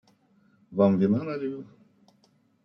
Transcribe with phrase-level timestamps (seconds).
[0.77, 1.61] Вам вина налью?